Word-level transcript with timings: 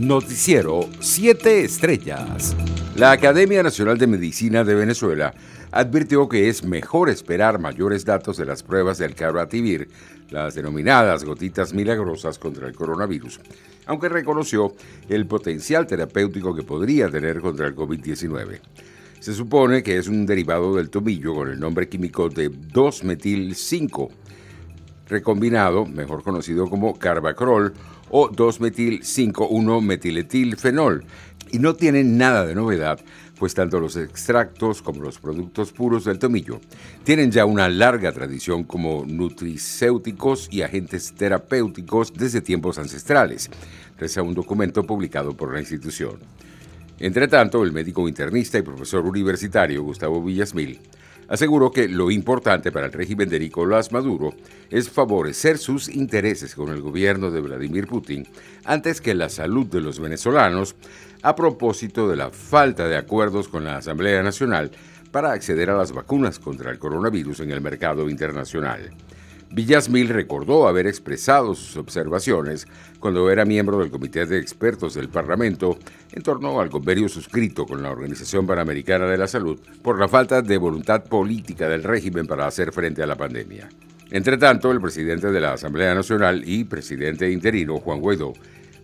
Noticiero 0.00 0.88
7 0.98 1.62
Estrellas. 1.62 2.56
La 2.96 3.12
Academia 3.12 3.62
Nacional 3.62 3.98
de 3.98 4.06
Medicina 4.06 4.64
de 4.64 4.74
Venezuela 4.74 5.34
advirtió 5.72 6.26
que 6.26 6.48
es 6.48 6.64
mejor 6.64 7.10
esperar 7.10 7.58
mayores 7.58 8.06
datos 8.06 8.38
de 8.38 8.46
las 8.46 8.62
pruebas 8.62 8.96
del 8.96 9.14
Carativir, 9.14 9.90
las 10.30 10.54
denominadas 10.54 11.22
gotitas 11.22 11.74
milagrosas 11.74 12.38
contra 12.38 12.66
el 12.66 12.74
coronavirus, 12.74 13.40
aunque 13.84 14.08
reconoció 14.08 14.74
el 15.10 15.26
potencial 15.26 15.86
terapéutico 15.86 16.54
que 16.54 16.62
podría 16.62 17.10
tener 17.10 17.42
contra 17.42 17.66
el 17.66 17.76
COVID-19. 17.76 18.58
Se 19.18 19.34
supone 19.34 19.82
que 19.82 19.98
es 19.98 20.08
un 20.08 20.24
derivado 20.24 20.76
del 20.76 20.88
tomillo 20.88 21.34
con 21.34 21.50
el 21.50 21.60
nombre 21.60 21.90
químico 21.90 22.30
de 22.30 22.50
2-metil-5, 22.50 24.08
recombinado, 25.10 25.84
mejor 25.84 26.22
conocido 26.22 26.70
como 26.70 26.98
carbacrol 26.98 27.74
o 28.08 28.30
2-metil-5-1-metiletilfenol, 28.30 31.04
y 31.52 31.58
no 31.58 31.74
tiene 31.74 32.04
nada 32.04 32.46
de 32.46 32.54
novedad, 32.54 33.00
pues 33.38 33.54
tanto 33.54 33.80
los 33.80 33.96
extractos 33.96 34.82
como 34.82 35.02
los 35.02 35.18
productos 35.18 35.72
puros 35.72 36.04
del 36.04 36.18
tomillo 36.18 36.60
tienen 37.04 37.32
ya 37.32 37.44
una 37.44 37.68
larga 37.68 38.12
tradición 38.12 38.64
como 38.64 39.04
nutricéuticos 39.06 40.48
y 40.50 40.62
agentes 40.62 41.12
terapéuticos 41.14 42.12
desde 42.12 42.40
tiempos 42.40 42.78
ancestrales, 42.78 43.50
reza 43.98 44.22
un 44.22 44.34
documento 44.34 44.84
publicado 44.84 45.36
por 45.36 45.52
la 45.52 45.60
institución. 45.60 46.18
Entre 46.98 47.28
tanto, 47.28 47.62
el 47.64 47.72
médico 47.72 48.06
internista 48.06 48.58
y 48.58 48.62
profesor 48.62 49.06
universitario 49.06 49.82
Gustavo 49.82 50.22
Villasmil 50.22 50.80
aseguró 51.30 51.70
que 51.70 51.88
lo 51.88 52.10
importante 52.10 52.70
para 52.70 52.86
el 52.86 52.92
régimen 52.92 53.30
de 53.30 53.38
Nicolás 53.38 53.92
Maduro 53.92 54.34
es 54.68 54.90
favorecer 54.90 55.56
sus 55.56 55.88
intereses 55.88 56.54
con 56.54 56.68
el 56.68 56.82
gobierno 56.82 57.30
de 57.30 57.40
Vladimir 57.40 57.86
Putin 57.86 58.26
antes 58.64 59.00
que 59.00 59.14
la 59.14 59.30
salud 59.30 59.66
de 59.66 59.80
los 59.80 60.00
venezolanos 60.00 60.74
a 61.22 61.34
propósito 61.34 62.08
de 62.08 62.16
la 62.16 62.30
falta 62.30 62.88
de 62.88 62.96
acuerdos 62.96 63.48
con 63.48 63.64
la 63.64 63.76
Asamblea 63.76 64.22
Nacional 64.22 64.72
para 65.12 65.32
acceder 65.32 65.70
a 65.70 65.76
las 65.76 65.92
vacunas 65.92 66.38
contra 66.38 66.70
el 66.70 66.78
coronavirus 66.78 67.40
en 67.40 67.52
el 67.52 67.60
mercado 67.60 68.10
internacional. 68.10 68.90
Villasmil 69.52 70.08
recordó 70.08 70.68
haber 70.68 70.86
expresado 70.86 71.56
sus 71.56 71.76
observaciones 71.76 72.68
cuando 73.00 73.30
era 73.30 73.44
miembro 73.44 73.78
del 73.78 73.90
Comité 73.90 74.24
de 74.24 74.38
Expertos 74.38 74.94
del 74.94 75.08
Parlamento 75.08 75.76
en 76.12 76.22
torno 76.22 76.60
al 76.60 76.70
convenio 76.70 77.08
suscrito 77.08 77.66
con 77.66 77.82
la 77.82 77.90
Organización 77.90 78.46
Panamericana 78.46 79.06
de 79.06 79.18
la 79.18 79.26
Salud 79.26 79.58
por 79.82 79.98
la 79.98 80.06
falta 80.06 80.40
de 80.40 80.56
voluntad 80.56 81.02
política 81.02 81.68
del 81.68 81.82
régimen 81.82 82.28
para 82.28 82.46
hacer 82.46 82.72
frente 82.72 83.02
a 83.02 83.06
la 83.06 83.16
pandemia. 83.16 83.68
Entre 84.12 84.38
tanto, 84.38 84.70
el 84.70 84.80
presidente 84.80 85.32
de 85.32 85.40
la 85.40 85.54
Asamblea 85.54 85.94
Nacional 85.94 86.42
y 86.44 86.62
presidente 86.64 87.30
interino, 87.30 87.78
Juan 87.78 88.00
Guaidó, 88.00 88.32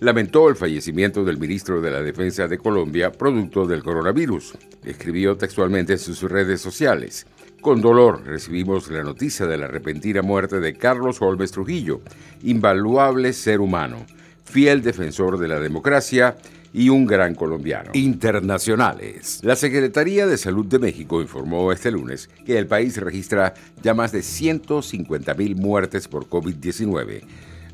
lamentó 0.00 0.48
el 0.48 0.56
fallecimiento 0.56 1.24
del 1.24 1.38
ministro 1.38 1.80
de 1.80 1.90
la 1.90 2.02
Defensa 2.02 2.48
de 2.48 2.58
Colombia 2.58 3.12
producto 3.12 3.66
del 3.66 3.82
coronavirus. 3.82 4.54
Escribió 4.84 5.36
textualmente 5.36 5.94
en 5.94 5.98
sus 5.98 6.22
redes 6.22 6.60
sociales. 6.60 7.26
Con 7.64 7.80
dolor 7.80 8.26
recibimos 8.26 8.90
la 8.90 9.02
noticia 9.02 9.46
de 9.46 9.56
la 9.56 9.66
repentina 9.66 10.20
muerte 10.20 10.60
de 10.60 10.74
Carlos 10.74 11.22
Holmes 11.22 11.50
Trujillo, 11.50 12.02
invaluable 12.42 13.32
ser 13.32 13.60
humano, 13.60 14.04
fiel 14.44 14.82
defensor 14.82 15.38
de 15.38 15.48
la 15.48 15.58
democracia 15.58 16.36
y 16.74 16.90
un 16.90 17.06
gran 17.06 17.34
colombiano. 17.34 17.92
Internacionales. 17.94 19.40
La 19.42 19.56
Secretaría 19.56 20.26
de 20.26 20.36
Salud 20.36 20.66
de 20.66 20.78
México 20.78 21.22
informó 21.22 21.72
este 21.72 21.90
lunes 21.90 22.28
que 22.44 22.58
el 22.58 22.66
país 22.66 22.98
registra 22.98 23.54
ya 23.82 23.94
más 23.94 24.12
de 24.12 24.20
150.000 24.20 25.56
muertes 25.56 26.06
por 26.06 26.28
COVID-19 26.28 27.22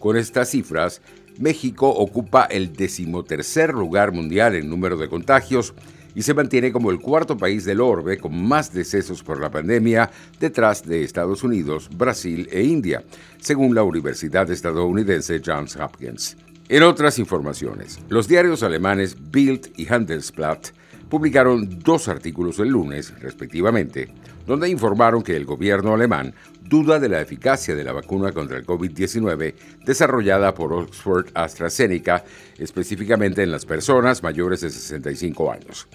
Con 0.00 0.16
estas 0.16 0.50
cifras, 0.50 1.00
México 1.38 1.88
ocupa 1.88 2.44
el 2.44 2.72
decimotercer 2.72 3.74
lugar 3.74 4.12
mundial 4.12 4.54
en 4.54 4.68
número 4.68 4.96
de 4.96 5.08
contagios 5.08 5.74
y 6.14 6.22
se 6.22 6.34
mantiene 6.34 6.72
como 6.72 6.90
el 6.90 7.00
cuarto 7.00 7.36
país 7.36 7.64
del 7.64 7.80
orbe 7.80 8.18
con 8.18 8.46
más 8.46 8.72
decesos 8.72 9.22
por 9.22 9.40
la 9.40 9.50
pandemia 9.50 10.10
detrás 10.38 10.84
de 10.84 11.02
Estados 11.02 11.42
Unidos, 11.42 11.88
Brasil 11.96 12.48
e 12.50 12.62
India, 12.62 13.02
según 13.40 13.74
la 13.74 13.82
Universidad 13.82 14.50
estadounidense 14.50 15.40
Johns 15.44 15.76
Hopkins. 15.76 16.36
En 16.68 16.82
otras 16.82 17.18
informaciones, 17.18 17.98
los 18.08 18.26
diarios 18.26 18.62
alemanes 18.62 19.16
Bild 19.30 19.72
y 19.76 19.86
Handelsblatt 19.86 20.68
publicaron 21.10 21.78
dos 21.80 22.08
artículos 22.08 22.58
el 22.58 22.70
lunes, 22.70 23.12
respectivamente, 23.20 24.08
donde 24.46 24.68
informaron 24.68 25.22
que 25.22 25.36
el 25.36 25.44
gobierno 25.44 25.94
alemán 25.94 26.34
duda 26.62 26.98
de 26.98 27.08
la 27.08 27.20
eficacia 27.20 27.74
de 27.74 27.84
la 27.84 27.92
vacuna 27.92 28.32
contra 28.32 28.56
el 28.56 28.66
COVID-19 28.66 29.54
desarrollada 29.84 30.54
por 30.54 30.72
Oxford 30.72 31.26
AstraZeneca, 31.34 32.24
específicamente 32.58 33.42
en 33.42 33.50
las 33.50 33.66
personas 33.66 34.22
mayores 34.22 34.62
de 34.62 34.70
65 34.70 35.52
años. 35.52 35.86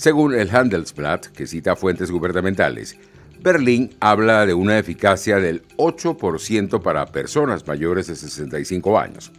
Según 0.00 0.32
el 0.34 0.48
Handelsblatt, 0.48 1.26
que 1.26 1.46
cita 1.46 1.76
fuentes 1.76 2.10
gubernamentales, 2.10 2.96
Berlín 3.42 3.94
habla 4.00 4.46
de 4.46 4.54
una 4.54 4.78
eficacia 4.78 5.36
del 5.36 5.62
8% 5.76 6.80
para 6.80 7.04
personas 7.04 7.66
mayores 7.66 8.06
de 8.06 8.16
65 8.16 8.98
años. 8.98 9.30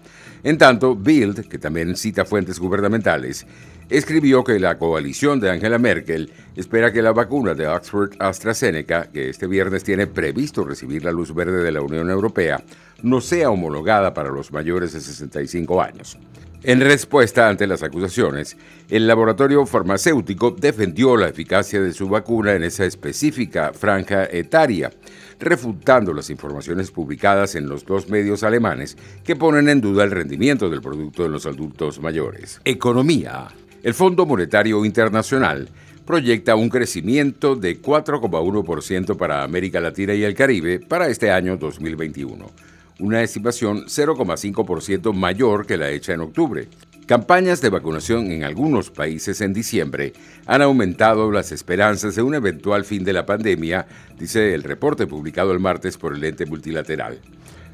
En 0.44 0.60
tanto, 0.60 0.96
Bild, 0.96 1.48
que 1.48 1.58
también 1.58 1.96
cita 1.96 2.26
fuentes 2.26 2.60
gubernamentales, 2.60 3.48
escribió 3.90 4.44
que 4.44 4.60
la 4.60 4.78
coalición 4.78 5.40
de 5.40 5.50
Angela 5.50 5.80
Merkel 5.80 6.32
espera 6.56 6.94
que 6.94 7.02
la 7.02 7.12
vacuna 7.12 7.56
de 7.56 7.68
Oxford 7.68 8.12
AstraZeneca, 8.20 9.10
que 9.12 9.30
este 9.30 9.48
viernes 9.48 9.84
tiene 9.84 10.06
previsto 10.06 10.64
recibir 10.64 11.04
la 11.04 11.12
luz 11.12 11.34
verde 11.34 11.64
de 11.64 11.72
la 11.72 11.82
Unión 11.82 12.08
Europea, 12.12 12.64
no 13.02 13.20
sea 13.20 13.50
homologada 13.50 14.14
para 14.14 14.30
los 14.30 14.52
mayores 14.52 14.94
de 14.94 15.02
65 15.02 15.82
años. 15.82 16.20
En 16.64 16.80
respuesta 16.80 17.50
ante 17.50 17.66
las 17.66 17.82
acusaciones, 17.82 18.56
el 18.88 19.08
laboratorio 19.08 19.66
farmacéutico 19.66 20.52
defendió 20.52 21.18
la 21.18 21.28
eficacia 21.28 21.82
de 21.82 21.92
su 21.92 22.08
vacuna 22.08 22.54
en 22.54 22.62
esa 22.62 22.86
específica 22.86 23.74
franja 23.74 24.26
etaria, 24.26 24.92
refutando 25.40 26.14
las 26.14 26.30
informaciones 26.30 26.92
publicadas 26.92 27.56
en 27.56 27.68
los 27.68 27.84
dos 27.84 28.10
medios 28.10 28.44
alemanes 28.44 28.96
que 29.24 29.36
ponen 29.36 29.70
en 29.70 29.82
duda 29.82 30.04
el 30.04 30.12
rendimiento 30.12 30.70
del 30.70 30.82
producto 30.82 31.26
en 31.26 31.32
los 31.32 31.48
adultos 31.48 32.00
mayores. 32.00 32.62
Economía. 32.64 33.48
El 33.82 33.96
Fondo 33.96 34.28
Monetario 34.28 34.86
Internacional 34.86 35.68
proyecta 36.06 36.56
un 36.56 36.70
crecimiento 36.70 37.56
de 37.56 37.82
4,1% 37.82 39.18
para 39.18 39.42
América 39.42 39.80
Latina 39.80 40.14
y 40.14 40.24
el 40.24 40.36
Caribe 40.36 40.80
para 40.80 41.08
este 41.08 41.32
año 41.32 41.58
2021, 41.58 42.52
una 43.02 43.24
estimación 43.24 43.86
0,5% 43.86 45.12
mayor 45.12 45.66
que 45.66 45.78
la 45.78 45.90
hecha 45.90 46.14
en 46.14 46.22
octubre. 46.22 46.68
Campañas 47.08 47.60
de 47.60 47.70
vacunación 47.70 48.32
en 48.32 48.44
algunos 48.44 48.92
países 48.92 49.42
en 49.42 49.54
diciembre 49.54 50.14
han 50.46 50.62
aumentado 50.62 51.32
las 51.32 51.52
esperanzas 51.52 52.16
de 52.16 52.22
un 52.22 52.36
eventual 52.36 52.86
fin 52.86 53.04
de 53.04 53.12
la 53.12 53.26
pandemia, 53.26 53.88
dice 54.18 54.54
el 54.54 54.64
reporte 54.64 55.08
publicado 55.08 55.52
el 55.52 55.60
martes 55.60 55.98
por 55.98 56.16
el 56.16 56.24
ente 56.24 56.46
multilateral. 56.46 57.20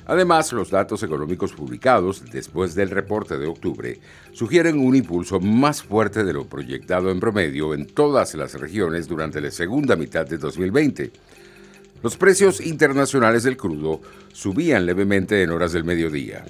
Además, 0.05 0.53
los 0.53 0.69
datos 0.69 1.03
económicos 1.03 1.51
publicados 1.51 2.23
después 2.31 2.73
del 2.73 2.89
reporte 2.89 3.37
de 3.37 3.47
octubre 3.47 3.99
sugieren 4.31 4.79
un 4.79 4.95
impulso 4.95 5.41
más 5.41 5.83
fuerte 5.83 6.23
de 6.23 6.31
lo 6.31 6.45
proyectado 6.45 7.11
en 7.11 7.19
promedio 7.19 7.73
en 7.73 7.85
todas 7.85 8.33
las 8.35 8.53
regiones 8.53 9.09
durante 9.09 9.41
la 9.41 9.51
segunda 9.51 9.97
mitad 9.97 10.25
de 10.25 10.37
2020. 10.37 11.11
Los 12.03 12.15
precios 12.15 12.61
internacionales 12.61 13.43
del 13.43 13.57
crudo 13.57 14.01
subían 14.31 14.85
levemente 14.85 15.41
en 15.41 15.49
horas 15.49 15.73
del 15.73 15.83
mediodía. 15.83 16.45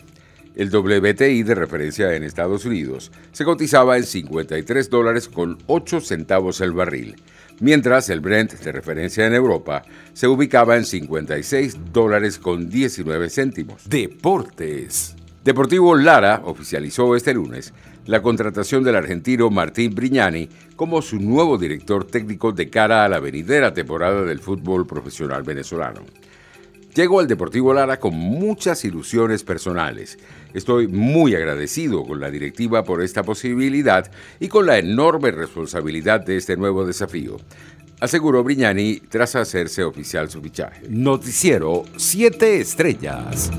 El 0.55 0.69
WTI 0.75 1.43
de 1.43 1.55
referencia 1.55 2.13
en 2.15 2.23
Estados 2.23 2.65
Unidos 2.65 3.11
se 3.31 3.45
cotizaba 3.45 3.95
en 3.95 4.03
53 4.03 4.89
dólares 4.89 5.29
con 5.29 5.57
8 5.67 6.01
centavos 6.01 6.59
el 6.61 6.71
barril, 6.71 7.15
mientras 7.59 8.09
el 8.09 8.19
Brent 8.19 8.53
de 8.53 8.71
referencia 8.71 9.25
en 9.25 9.35
Europa 9.35 9.83
se 10.13 10.27
ubicaba 10.27 10.75
en 10.75 10.85
56 10.85 11.77
dólares 11.93 12.39
con 12.39 12.69
19 12.69 13.29
céntimos. 13.29 13.87
Deportes. 13.87 15.15
Deportivo 15.45 15.95
Lara 15.95 16.41
oficializó 16.43 17.15
este 17.15 17.33
lunes 17.33 17.73
la 18.07 18.21
contratación 18.21 18.83
del 18.83 18.95
argentino 18.95 19.49
Martín 19.49 19.93
Brignani 19.93 20.49
como 20.75 21.01
su 21.01 21.19
nuevo 21.19 21.57
director 21.57 22.05
técnico 22.05 22.51
de 22.51 22.69
cara 22.69 23.05
a 23.05 23.09
la 23.09 23.19
venidera 23.19 23.73
temporada 23.73 24.23
del 24.23 24.39
fútbol 24.39 24.87
profesional 24.87 25.43
venezolano. 25.43 26.01
Llego 26.95 27.19
al 27.19 27.27
Deportivo 27.27 27.75
Lara 27.75 27.99
con 27.99 28.15
muchas 28.15 28.83
ilusiones 28.83 29.43
personales. 29.43 30.17
Estoy 30.55 30.87
muy 30.87 31.35
agradecido 31.35 32.03
con 32.03 32.19
la 32.19 32.31
directiva 32.31 32.83
por 32.83 33.03
esta 33.03 33.21
posibilidad 33.21 34.09
y 34.39 34.47
con 34.47 34.65
la 34.65 34.79
enorme 34.79 35.29
responsabilidad 35.29 36.21
de 36.21 36.37
este 36.37 36.57
nuevo 36.57 36.87
desafío, 36.87 37.37
aseguró 37.99 38.43
Brignani 38.43 38.99
tras 39.09 39.35
hacerse 39.35 39.83
oficial 39.83 40.29
su 40.31 40.41
fichaje. 40.41 40.87
Noticiero 40.89 41.83
7 41.97 42.61
Estrellas. 42.61 43.51